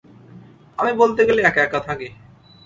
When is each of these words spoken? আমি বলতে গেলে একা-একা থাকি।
আমি 0.77 0.91
বলতে 0.93 1.21
গেলে 1.27 1.41
একা-একা 1.43 1.79
থাকি। 1.79 2.07